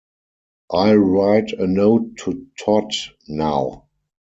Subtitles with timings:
[0.71, 2.91] I'll write a note to Todd
[3.27, 3.85] now.